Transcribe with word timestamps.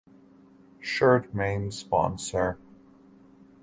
Shirt 0.79 1.31
main 1.31 1.69
sponsor 1.69 2.57